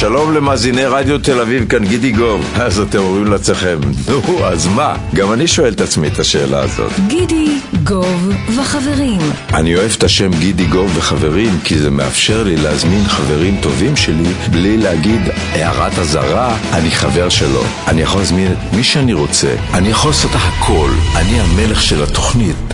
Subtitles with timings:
[0.00, 2.44] שלום למאזיני רדיו תל אביב, כאן גידי גוב.
[2.64, 4.96] אז אתם אומרים לעצמכם, נו, אז מה?
[5.14, 6.92] גם אני שואל את עצמי את השאלה הזאת.
[7.06, 9.20] גידי, גוב וחברים.
[9.54, 14.32] אני אוהב את השם גידי גוב וחברים, כי זה מאפשר לי להזמין חברים טובים שלי
[14.50, 15.20] בלי להגיד
[15.52, 17.62] הערת אזהרה, אני חבר שלו.
[17.86, 22.69] אני יכול להזמין את מי שאני רוצה, אני יכול לעשות הכל, אני המלך של התוכנית.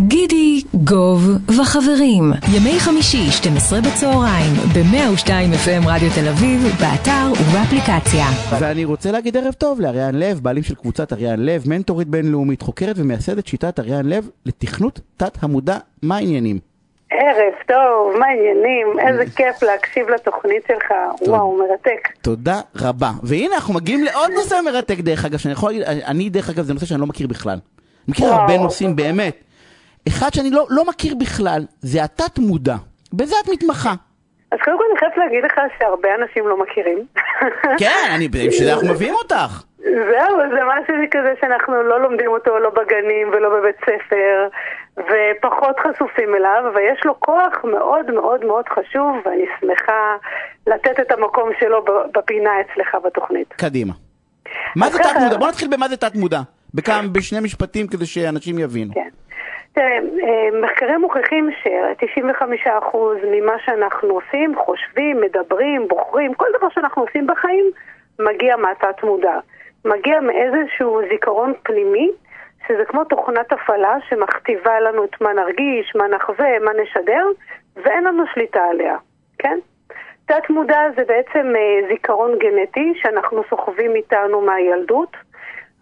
[0.00, 1.20] גידי, גוב
[1.60, 2.22] וחברים.
[2.56, 8.24] ימי חמישי, 12 בצהריים, ב-102 FM רדיו תל אביב, באתר ובאפליקציה.
[8.60, 12.96] ואני רוצה להגיד ערב טוב לאריאן לב, בעלים של קבוצת אריאן לב, מנטורית בינלאומית, חוקרת
[12.98, 15.76] ומייסדת שיטת אריאן לב לתכנות תת-המודע.
[16.02, 16.58] מה העניינים?
[17.10, 19.08] ערב טוב, מה העניינים?
[19.08, 20.92] איזה כיף להקשיב לתוכנית שלך,
[21.26, 22.08] וואו, מרתק.
[22.22, 23.10] תודה רבה.
[23.22, 26.74] והנה אנחנו מגיעים לעוד נושא מרתק דרך אגב, שאני יכול להגיד, אני דרך אגב זה
[26.74, 27.58] נושא שאני לא מכיר בכלל.
[28.08, 28.26] מכיר.
[28.26, 29.42] הרבה נושאים באמת.
[30.08, 32.76] אחד שאני לא, לא מכיר בכלל, זה התת מודע.
[33.12, 33.92] בזה את מתמחה.
[34.52, 37.06] אז קודם כל אני חייבת להגיד לך שהרבה אנשים לא מכירים.
[37.78, 39.62] כן, אני, בשביל זה אנחנו מביאים אותך.
[39.78, 44.48] זהו, זה משהו כזה שאנחנו לא לומדים אותו לא בגנים ולא בבית ספר,
[44.98, 50.16] ופחות חשופים אליו, ויש לו כוח מאוד מאוד מאוד חשוב, ואני שמחה
[50.66, 53.48] לתת את המקום שלו בפינה אצלך בתוכנית.
[53.52, 53.92] קדימה.
[54.76, 55.36] מה זה אז ככה- תת מודע?
[55.36, 56.40] בוא נתחיל במה זה תת מודע.
[56.74, 58.94] בכמה, בשני משפטים כדי שאנשים יבינו.
[58.94, 59.08] כן.
[59.76, 62.96] תראה, אה, מחקרים מוכיחים ש-95%
[63.30, 67.64] ממה שאנחנו עושים, חושבים, מדברים, בוחרים, כל דבר שאנחנו עושים בחיים,
[68.18, 69.38] מגיע מהתת מודע.
[69.84, 72.10] מגיע מאיזשהו זיכרון פנימי,
[72.68, 77.26] שזה כמו תוכנת הפעלה שמכתיבה לנו את מה נרגיש, מה נחווה, מה נשדר,
[77.76, 78.96] ואין לנו שליטה עליה,
[79.38, 79.58] כן?
[80.26, 85.16] תת מודע זה בעצם אה, זיכרון גנטי שאנחנו סוחבים איתנו מהילדות,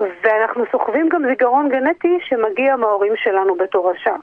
[0.00, 4.14] ואנחנו סוחבים גם זיכרון גנטי שמגיע מההורים שלנו בתור רשע.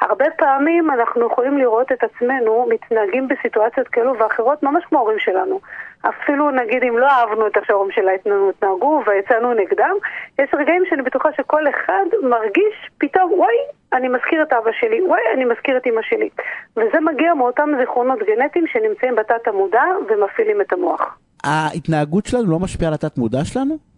[0.00, 5.60] הרבה פעמים אנחנו יכולים לראות את עצמנו מתנהגים בסיטואציות כאלו ואחרות ממש כמו ההורים שלנו.
[6.08, 9.94] אפילו נגיד אם לא אהבנו את השעורים שלנו התנהגו ויצאנו נגדם,
[10.38, 13.54] יש רגעים שאני בטוחה שכל אחד מרגיש פתאום, וואי,
[13.92, 16.28] אני מזכיר את אבא שלי, וואי, אני מזכיר את אמא שלי.
[16.76, 21.18] וזה מגיע מאותם זיכרונות גנטיים שנמצאים בתת המודע ומפעילים את המוח.
[21.44, 23.91] ההתנהגות שלנו לא משפיעה על התת מודע שלנו?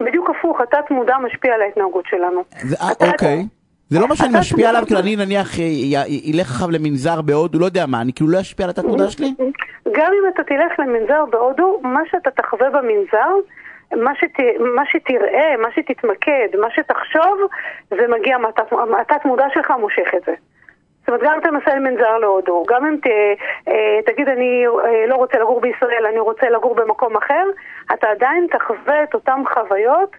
[0.00, 2.44] בדיוק הפוך, התת מודע משפיע על ההתנהגות שלנו.
[2.62, 3.46] זה, אה, אוקיי.
[3.90, 7.58] זה לא מה שאני משפיע עליו, כאילו אני נניח אה, י- ילך עכשיו למנזר בהודו,
[7.58, 9.34] לא יודע מה, אני כאילו לא אשפיע על התת מודע שלי?
[9.92, 13.30] גם אם אתה תלך למנזר בהודו, מה שאתה תחווה במנזר,
[14.04, 14.32] מה, שת,
[14.76, 17.38] מה שתראה, מה שתתמקד, מה שתחשוב,
[17.90, 20.32] זה מגיע מהתת מהתת מודע שלך מושך את זה.
[21.06, 23.06] זאת אומרת, גם אתה נוסע למנזר להודו, גם אם ת,
[23.68, 27.44] אה, תגיד אני אה, לא רוצה לגור בישראל, אני רוצה לגור במקום אחר,
[27.94, 30.16] אתה עדיין תחווה את אותן חוויות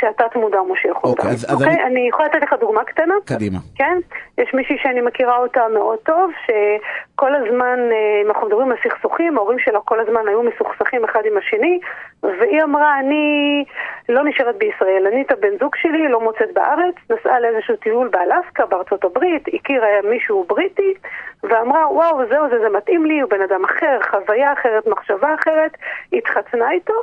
[0.00, 1.08] שהתת מודע מושך אותן.
[1.08, 1.68] אוקיי, אז- אז אוקיי?
[1.74, 3.14] אני- אני יכולה לתת לך דוגמה קטנה?
[3.24, 3.58] קדימה.
[3.76, 3.98] כן,
[4.38, 9.38] יש מישהי שאני מכירה אותה מאוד טוב, שכל הזמן, אה, אם אנחנו מדברים על סכסוכים,
[9.38, 11.80] ההורים שלה כל הזמן היו מסוכסכים אחד עם השני,
[12.22, 13.64] והיא אמרה, אני
[14.08, 18.66] לא נשארת בישראל, אני את הבן זוג שלי לא מוצאת בארץ, נסעה לאיזשהו טיול באלסקה,
[18.66, 20.94] בארצות הברית, הכירה מישהו בריטי,
[21.42, 25.76] ואמרה, וואו, זהו, זה, זה מתאים לי, הוא בן אדם אחר, חוויה אחרת, מחשבה אחרת,
[26.12, 26.94] התחתנה איתו,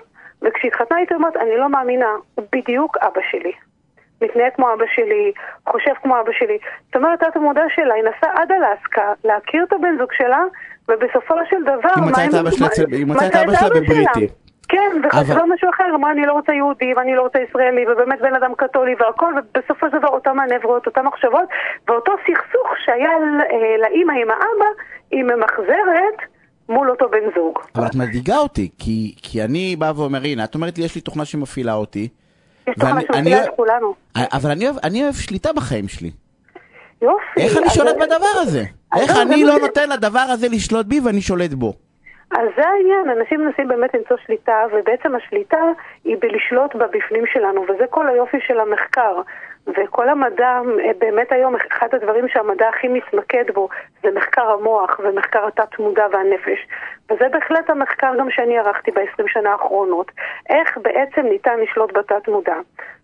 [0.44, 3.52] וכשהתחתנה איתו, אמרת, אני לא מאמינה, הוא בדיוק אבא שלי.
[4.22, 5.32] מתנהג כמו אבא שלי,
[5.70, 6.58] חושב כמו אבא שלי.
[6.86, 10.44] זאת אומרת, את המודע שלה, היא נסעה עד אלסקה, להכיר את הבן זוג שלה,
[10.90, 11.90] ובסופו של דבר...
[11.96, 14.28] היא מצאה את אבא שלה אצל- היא מצאה את מצאה אבא שלה בבריטי.
[14.70, 18.36] כן, וחשבה משהו אחר, אמרה אני לא רוצה יהודי ואני לא רוצה ישראלי ובאמת בן
[18.36, 21.50] אדם קתולי והכל ובסופו של דבר אותם הנברות, אותם מחשבות
[21.88, 24.70] ואותו סכסוך שהיה אה, לאימא עם האבא
[25.12, 26.18] היא ממחזרת
[26.70, 27.60] מול אותו בן זוג.
[27.76, 31.02] אבל את מדאיגה אותי, כי, כי אני בא ואומר, הנה, את אומרת לי, יש לי
[31.02, 32.08] תוכנה שמפעילה אותי,
[32.68, 33.94] יש תוכנה שמפעילה אני- את כולנו.
[34.16, 36.12] אבל אני אוהב, אני אוהב שליטה בחיים שלי.
[37.02, 37.14] יופי.
[37.38, 38.64] איך אני שולט בדבר הזה?
[38.96, 41.74] איך אני לא נותן לדבר הזה לשלוט בי ואני שולט בו?
[42.40, 45.62] אז זה העניין, אנשים מנסים באמת למצוא שליטה, ובעצם השליטה
[46.04, 49.22] היא בלשלוט בבפנים שלנו, וזה כל היופי של המחקר.
[49.68, 53.70] וכל המדע, אה, באמת היום, אחד הדברים שהמדע הכי מתמקד בו
[54.04, 56.68] זה מחקר המוח ומחקר התת-מודע והנפש.
[57.12, 60.12] וזה בהחלט המחקר גם שאני ערכתי ב-20 שנה האחרונות.
[60.50, 62.56] איך בעצם ניתן לשלוט בתת-מודע.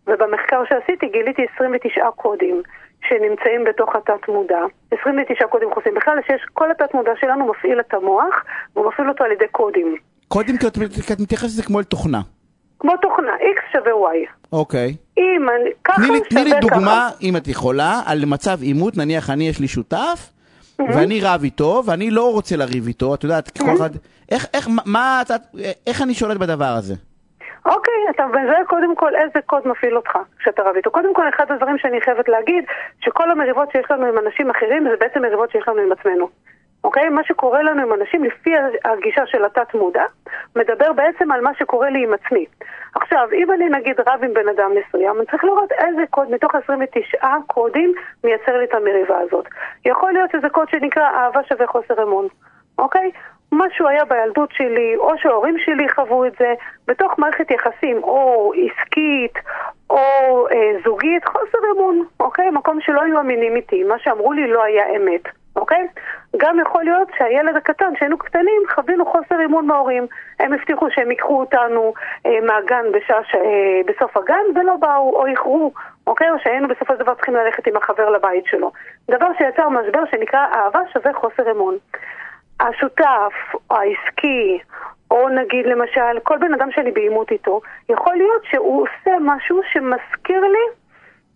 [0.07, 2.61] ובמחקר שעשיתי גיליתי 29 קודים
[3.07, 4.59] שנמצאים בתוך התת-מודע.
[5.01, 5.93] 29 קודים חוסים.
[5.95, 8.35] בכלל שיש, כל התת-מודע שלנו מפעיל את המוח,
[8.75, 9.95] והוא מפעיל אותו על ידי קודים.
[10.67, 12.21] את כי את מתייחסת לזה כמו אל תוכנה.
[12.79, 14.29] כמו תוכנה, x שווה y.
[14.53, 14.95] אוקיי.
[15.17, 16.59] אם אני, ככה שווה תני לי ככה.
[16.59, 20.29] דוגמה, אם את יכולה, על מצב עימות, נניח אני יש לי שותף,
[20.79, 23.89] ואני רב איתו, ואני לא רוצה לריב איתו, את יודעת, כל אחד,
[24.31, 25.21] איך, איך, מה-
[25.87, 26.95] איך אני שולט בדבר הזה?
[27.69, 30.91] אוקיי, אתה מזהה קודם כל איזה קוד מפעיל אותך כשאתה רב איתו.
[30.91, 32.63] קודם כל, אחד הדברים שאני חייבת להגיד,
[32.99, 36.29] שכל המריבות שיש לנו עם אנשים אחרים זה בעצם מריבות שיש לנו עם עצמנו.
[36.83, 37.09] אוקיי?
[37.09, 38.53] מה שקורה לנו עם אנשים לפי
[38.85, 40.03] הגישה של התת מודע,
[40.55, 42.45] מדבר בעצם על מה שקורה לי עם עצמי.
[42.95, 46.55] עכשיו, אם אני נגיד רב עם בן אדם מסוים, אני צריך לראות איזה קוד מתוך
[46.55, 47.93] 29 קודים
[48.23, 49.45] מייצר לי את המריבה הזאת.
[49.85, 52.27] יכול להיות שזה קוד שנקרא אהבה שווה חוסר אמון,
[52.77, 53.11] אוקיי?
[53.51, 56.53] משהו היה בילדות שלי, או שההורים שלי חוו את זה,
[56.87, 59.33] בתוך מערכת יחסים, או עסקית,
[59.89, 59.97] או
[60.51, 62.49] אה, זוגית, חוסר אמון, אוקיי?
[62.49, 65.23] מקום שלא היו אמינים איתי, מה שאמרו לי לא היה אמת.
[65.55, 65.87] אוקיי?
[66.37, 70.07] גם יכול להיות שהילד הקטן, שהיינו קטנים, חווינו חוסר אמון מההורים.
[70.39, 71.93] הם הבטיחו שהם ייקחו אותנו
[72.25, 73.17] אה, מהגן בשעה.
[73.35, 75.71] אה, בסוף הגן ולא באו, או איחרו,
[76.07, 76.31] אוקיי?
[76.31, 78.71] או שהיינו בסופו של דבר צריכים ללכת עם החבר לבית שלו.
[79.09, 81.77] דבר שיצר משבר שנקרא אהבה שווה חוסר אמון.
[82.59, 83.33] השותף,
[83.69, 84.59] העסקי,
[85.11, 90.41] או נגיד למשל, כל בן אדם שאני בעימות איתו, יכול להיות שהוא עושה משהו שמזכיר
[90.41, 90.65] לי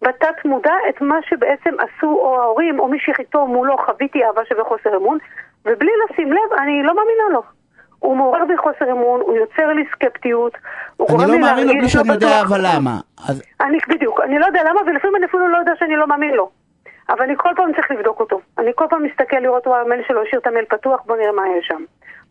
[0.02, 4.64] בתת מודע את מה שבעצם עשו או ההורים או מי שאיתו מולו חוויתי אהבה שווה
[4.64, 5.18] חוסר אמון,
[5.66, 7.44] ובלי לשים לב, אני לא מאמינה לו.
[8.00, 10.54] הוא מעורר בי חוסר אמון, הוא יוצר לי סקפטיות,
[10.98, 12.42] הוא אני גורם לא לי מאמין לו בלי להרגיש לא שאני יודע.
[12.42, 12.92] אבל למה.
[13.30, 16.34] אז אני, בדיוק, אני לא יודע למה, ולפעמים אני אפילו לא יודע שאני לא מאמין
[16.34, 16.50] לו.
[17.10, 18.40] אבל אני כל פעם צריך לבדוק אותו.
[18.58, 21.44] אני כל פעם מסתכל לראות, וואי, המייל שלו השאיר את המייל פתוח, בוא נראה מה
[21.60, 21.84] יש שם.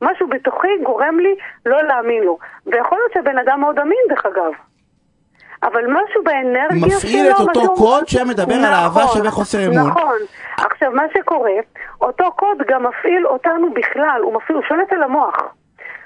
[0.03, 1.35] משהו בתוכי גורם לי
[1.67, 2.39] לא להאמין לו.
[2.67, 4.53] ויכול להיות שהבן אדם מאוד אמין, דרך אגב.
[5.63, 7.11] אבל משהו באנרגיה שלו...
[7.11, 9.89] מפעיל את אותו משהו- קוד שמדבר על אהבה שווה חוסר אמון.
[9.89, 10.19] נכון.
[10.57, 11.53] עכשיו, מה שקורה,
[12.01, 15.37] אותו קוד גם מפעיל אותנו בכלל, הוא מפעיל, הוא שולט על המוח.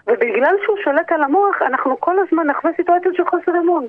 [0.06, 3.86] ובגלל שהוא שולט על המוח, אנחנו כל הזמן נחווה סיטואציות של חוסר אמון.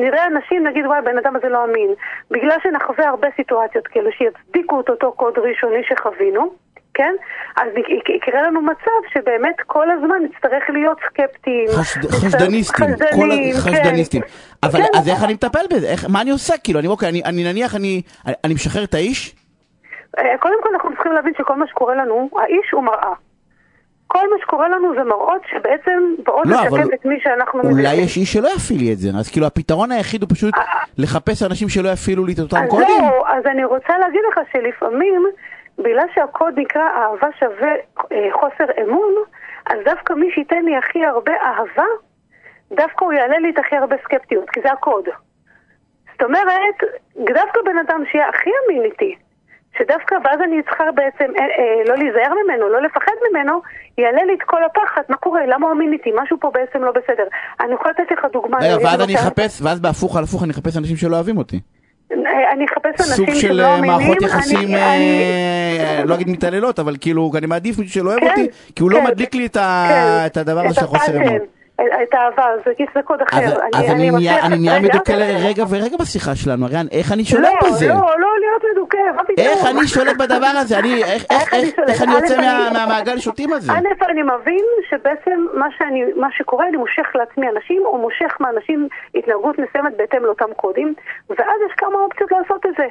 [0.00, 1.90] נראה אנשים, נגיד, וואי, הבן אדם הזה לא אמין.
[2.30, 6.54] בגלל שנחווה הרבה סיטואציות כאלה שיצדיקו את אותו קוד ראשוני שחווינו,
[6.94, 7.14] כן?
[7.56, 7.68] אז
[8.16, 11.66] יקרה לנו מצב שבאמת כל הזמן נצטרך להיות סקפטיים.
[11.80, 13.58] חשד- חשדניסטים, כל חשדנים, כן.
[13.58, 14.22] החשדניסטים.
[14.62, 14.98] אבל כן.
[14.98, 15.86] אז איך אני מטפל בזה?
[15.90, 16.54] איך- מה אני עושה?
[16.64, 18.02] כאילו, אני אוקיי, אני- אני נניח, אני
[18.44, 19.34] אני משחרר את האיש?
[20.18, 23.12] אה, קודם כל אנחנו צריכים להבין שכל מה שקורה לנו, האיש הוא מראה.
[24.12, 28.04] כל מה שקורה לנו זה מראות שבעצם באות לא, לשקף את מי שאנחנו אולי מזהים.
[28.04, 29.08] יש איש שלא יפעיל לי את זה.
[29.18, 30.54] אז כאילו, הפתרון היחיד הוא פשוט
[30.98, 33.00] לחפש אנשים שלא יפעילו לי את אותם אז קודים?
[33.00, 35.26] זהו, אז אני רוצה להגיד לך שלפעמים,
[35.78, 37.72] בגלל שהקוד נקרא אהבה שווה
[38.12, 39.14] אה, חוסר אמון,
[39.66, 41.88] אז דווקא מי שייתן לי הכי הרבה אהבה,
[42.72, 45.04] דווקא הוא יעלה לי את הכי הרבה סקפטיות, כי זה הקוד.
[46.12, 46.78] זאת אומרת,
[47.16, 49.14] דווקא בן אדם שיהיה הכי אמין איתי,
[49.78, 53.60] שדווקא ואז אני צריכה בעצם אה, אה, לא להיזהר ממנו, לא לפחד ממנו,
[53.98, 56.92] יעלה לי את כל הפחד, מה קורה, למה הוא אמין איתי, משהו פה בעצם לא
[56.92, 57.24] בסדר.
[57.60, 58.58] אני יכולה לתת לך דוגמה.
[58.62, 61.60] רגע, ואז אני אחפש, ואז בהפוך על הפוך אני אחפש אנשים שלא אוהבים אותי.
[62.12, 62.16] אה,
[62.52, 63.90] אני אחפש אנשים סוג של שלא אה, אמינים.
[63.90, 65.20] מערכות אני- יחסים, אני-
[65.80, 68.46] אה, לא אגיד מתעללות, אבל כאילו, אני מעדיף מישהו שלא אוהב כן, אותי,
[68.76, 69.56] כי הוא לא כן, מדליק לי את
[70.34, 71.38] כן, הדבר הזה של הפאטרן, אמון.
[72.02, 73.38] את האהבה, זה כי זה קוד אחר.
[73.44, 75.48] אז אז אני נהיה מבטיח- אני נהיה מדוכא רגע.
[75.48, 77.88] רגע ורגע בשיחה שלנו, אריאן, איך אני שולט לא, בזה?
[77.88, 79.46] לא, לא להיות מדוכא, מה פתאום?
[79.46, 80.78] איך אני שולט בדבר הזה?
[80.78, 83.72] אני, איך, איך, איך אני איך, אני יוצא מה- אני- מהמעגל שוטים הזה?
[83.72, 83.76] א',
[84.10, 89.56] אני מבין שבעצם מה, שאני, מה שקורה, אני מושך לעצמי אנשים, או מושך מאנשים התנהגות
[89.58, 90.94] מסוימת בהתאם לאותם קודים,
[91.30, 91.38] ואז
[91.68, 92.84] יש כמה אופציות לעשות את זה.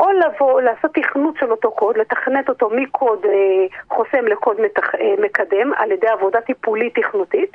[0.00, 5.14] או לבוא, לעשות תכנות של אותו קוד, לתכנת אותו מקוד אה, חוסם לקוד מתח, אה,
[5.18, 7.52] מקדם על ידי עבודה טיפולית תכנותית,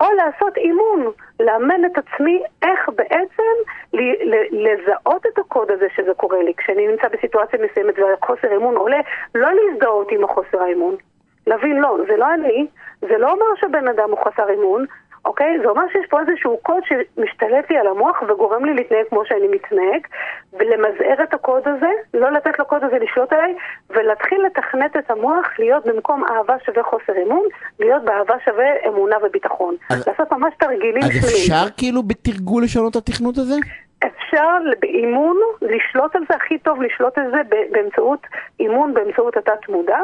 [0.00, 3.52] או לעשות אימון, לאמן את עצמי איך בעצם
[3.92, 6.54] ל- ל- לזהות את הקוד הזה שזה קורה לי.
[6.56, 9.00] כשאני נמצא בסיטואציה מסוימת והחוסר אמון עולה,
[9.34, 10.96] לא להזדהות עם החוסר האמון.
[11.46, 12.66] להבין, לא, זה לא אני,
[13.00, 14.84] זה לא אומר שבן אדם הוא חסר אמון,
[15.24, 15.58] אוקיי?
[15.62, 19.48] זה אומר שיש פה איזשהו קוד שמשתלט לי על המוח וגורם לי להתנהג כמו שאני
[19.48, 20.06] מתנהג,
[20.52, 23.54] ולמזער את הקוד הזה, לא לתת לקוד הזה לשלוט עליי,
[23.90, 27.46] ולהתחיל לתכנת את המוח להיות במקום אהבה שווה חוסר אמון,
[27.80, 29.76] להיות באהבה שווה אמונה וביטחון.
[29.90, 31.26] אז- לעשות ממש תרגילים אז שלמים.
[31.26, 33.54] אפשר כאילו בתרגול לשנות את התכנות הזה?
[34.06, 37.40] אפשר באימון לשלוט על זה, הכי טוב לשלוט על זה
[37.70, 38.26] באמצעות
[38.60, 39.98] אימון, באמצעות התת מודע,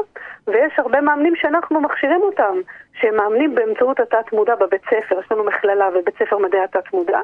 [0.46, 2.60] ויש הרבה מאמנים שאנחנו מכשירים אותם,
[3.00, 7.20] שהם מאמנים באמצעות התת מודע בבית ספר, יש לנו מכללה ובית ספר מדעי התת מודע,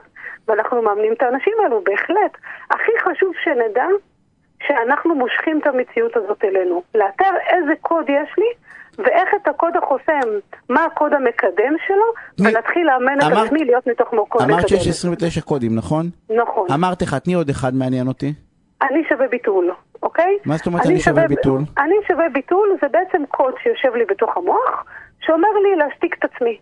[0.48, 2.36] ואנחנו מאמנים את האנשים האלו, בהחלט.
[2.70, 3.86] הכי חשוב שנדע
[4.66, 8.52] שאנחנו מושכים את המציאות הזאת אלינו, לאתר איזה קוד יש לי,
[9.04, 10.28] ואיך את הקוד החוסם,
[10.68, 12.04] מה הקוד המקדם שלו,
[12.36, 14.50] תני- ולהתחיל לאמן את אמרת- עצמי להיות מתוך קוד מקדם.
[14.54, 16.06] אמרת שיש 29 קודים, נכון?
[16.30, 16.66] נכון.
[16.74, 18.32] אמרתי לך, תני עוד אחד מעניין אותי.
[18.82, 19.70] אני שווה ביטול,
[20.02, 20.38] אוקיי?
[20.44, 21.60] מה זאת אומרת אני שווה ביטול?
[21.78, 24.84] אני שווה ביטול זה בעצם קוד שיושב לי בתוך המוח,
[25.20, 26.58] שאומר לי להשתיק את עצמי.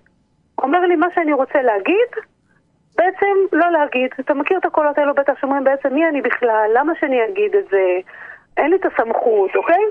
[0.63, 2.11] אומר לי מה שאני רוצה להגיד,
[2.97, 4.11] בעצם לא להגיד.
[4.21, 7.65] אתה מכיר את הקולות האלו בטח שאומרים בעצם מי אני בכלל, למה שאני אגיד את
[7.71, 7.83] זה,
[8.57, 9.83] אין לי את הסמכות, אוקיי?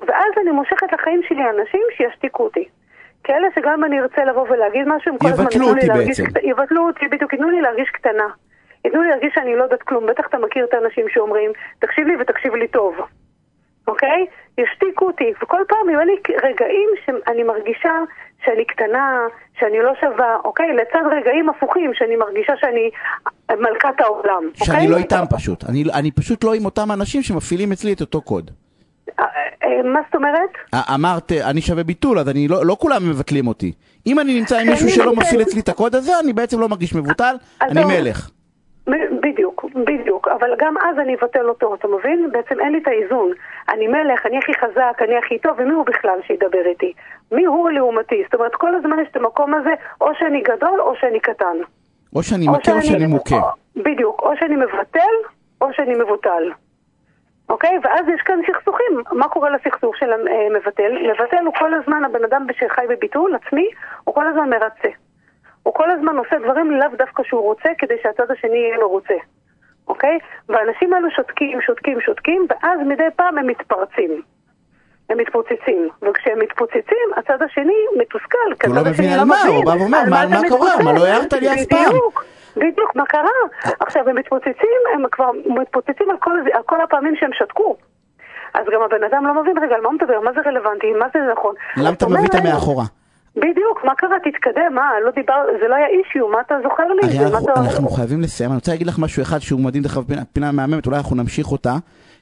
[0.00, 2.64] ואז אני מושכת לחיים שלי אנשים שישתיקו אותי.
[3.24, 6.48] כאלה שגם אני ארצה לבוא ולהגיד משהו, הם כל הזמן ייתנו לי אותי להרגיש בעצם.
[6.48, 8.28] יבטלו אותי, בדיוק, ייתנו לי להרגיש קטנה.
[8.84, 10.06] ייתנו לי להרגיש שאני לא יודעת כלום.
[10.06, 12.94] בטח אתה מכיר את האנשים שאומרים, תקשיב לי ותקשיב לי טוב.
[13.88, 14.26] אוקיי?
[14.58, 17.92] ישתיקו אותי, וכל פעם יהיו לי רגעים שאני מרגישה
[18.44, 19.26] שאני קטנה,
[19.58, 20.66] שאני לא שווה, אוקיי?
[20.76, 22.90] לצד רגעים הפוכים, שאני מרגישה שאני
[23.50, 24.88] מלכת העולם, שאני אוקיי?
[24.88, 25.64] לא איתם פשוט.
[25.64, 28.50] אני, אני פשוט לא עם אותם אנשים שמפעילים אצלי את אותו קוד.
[29.20, 29.24] אה,
[29.64, 30.50] אה, מה זאת אומרת?
[30.74, 33.72] א- אמרת, אני שווה ביטול, אז אני לא, לא כולם מבטלים אותי.
[34.06, 35.18] אם אני נמצא עם כן, מישהו שלא נמצאת.
[35.26, 37.88] מפעיל אצלי את הקוד הזה, אני בעצם לא מרגיש מבוטל, אני לא.
[37.88, 38.30] מלך.
[39.22, 42.28] בדיוק, בדיוק, אבל גם אז אני אבטל אותו, אתה מבין?
[42.32, 43.30] בעצם אין לי את האיזון.
[43.68, 46.92] אני מלך, אני הכי חזק, אני הכי טוב, ומי הוא בכלל שידבר איתי?
[47.32, 48.22] מי הוא לעומתי?
[48.24, 49.70] זאת אומרת, כל הזמן יש את המקום הזה,
[50.00, 51.56] או שאני גדול או שאני קטן.
[52.14, 53.40] או שאני מכה או שאני מוכה.
[53.76, 55.14] בדיוק, או שאני מבטל
[55.60, 56.44] או שאני מבוטל.
[57.48, 57.78] אוקיי?
[57.82, 59.02] ואז יש כאן סכסוכים.
[59.12, 60.92] מה קורה לסכסוך של המבטל?
[61.10, 63.68] מבטל הוא כל הזמן, הבן אדם שחי בביטול עצמי,
[64.04, 64.88] הוא כל הזמן מרצה.
[65.62, 69.14] הוא כל הזמן עושה דברים לאו דווקא שהוא רוצה, כדי שהצד השני יהיה מרוצה.
[69.88, 70.18] אוקיי?
[70.48, 74.22] והאנשים האלו שותקים, שותקים, שותקים, ואז מדי פעם הם מתפרצים.
[75.10, 79.64] הם מתפוצצים, וכשהם מתפוצצים, הצד השני מתוסכל, כי הוא לא מבין על מה, מבין הוא
[79.64, 80.70] בא ואומר, מה- מה קורה?
[80.84, 81.84] מה, לא הערת לי אף פעם?
[81.88, 82.24] בדיוק,
[82.56, 83.36] בדיוק, מה קרה?
[83.80, 84.54] עכשיו, הם מתפוצצים,
[84.94, 85.30] הם כבר
[85.60, 87.76] מתפוצצים על כל, על כל הפעמים שהם שתקו.
[88.54, 90.20] אז גם הבן אדם לא מבין, רגע, על מה הוא מדבר?
[90.24, 90.86] מה זה רלוונטי?
[91.00, 91.54] מה זה נכון?
[91.76, 92.84] למה אתה מביא את המאחורה?
[93.36, 94.16] בדיוק, מה קרה?
[94.24, 94.90] תתקדם, מה?
[95.04, 97.18] לא דיבר, זה לא היה אישיו, מה אתה זוכר לי?
[97.18, 99.96] הרי אנחנו, אתה- אנחנו חייבים לסיים, אני רוצה להגיד לך משהו אחד שהוא מדהים, דרך
[99.96, 101.74] אגב, פינה- מהממת, אולי אנחנו נמשיך אותה,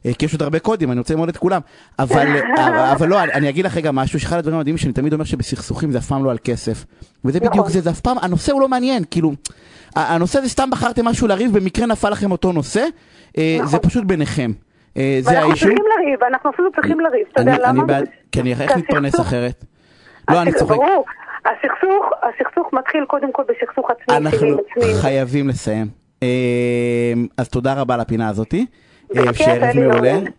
[0.07, 1.61] אה, כי יש עוד הרבה קודים, אני רוצה ללמוד את כולם,
[1.99, 2.27] אבל,
[2.59, 5.91] אה, אבל לא, אני, אגיד לך רגע משהו, שאחד הדברים המדהימים שאני תמיד אומר שבסכסוכים
[5.91, 6.85] זה אף פעם לא על כסף,
[7.25, 7.71] וזה בדיוק נכון.
[7.71, 9.33] זה, זה אף פעם, הנושא הוא לא מעניין, כאילו,
[9.97, 12.85] הנושא זה סתם בחרתם משהו לריב, במקרה נפל לכם אותו נושא,
[13.39, 13.67] אה, נכון.
[13.67, 14.51] זה פשוט ביניכם.
[14.97, 15.67] אה, זה ואנחנו האישו.
[15.67, 17.85] צריכים לריב, אנחנו אפילו צריכים לריב, אתה יודע למה?
[17.85, 19.65] בעד, כי אני, איך נתפרנס אחרת?
[20.31, 20.77] לא, אני צוחק.
[20.77, 21.05] ברור,
[21.45, 24.57] הסכסוך, הסכסוך מתחיל קודם כל בסכסוך עצמי אנחנו.
[25.01, 25.87] חייבים לסיים.
[26.23, 26.29] אה,
[27.39, 28.67] אז תודה רבה על הפינה הזאתי.
[29.11, 29.23] לי
[29.81, 30.13] מעולה.
[30.13, 30.31] מעולה.